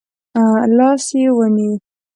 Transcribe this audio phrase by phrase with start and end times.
[0.77, 1.73] لاس يې ونیو.